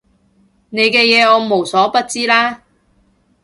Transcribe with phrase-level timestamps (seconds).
[0.71, 2.63] 你嘅嘢我無所不知啦